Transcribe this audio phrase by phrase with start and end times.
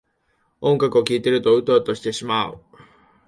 [0.61, 2.63] 音楽を聴いているとウトウトしてしまう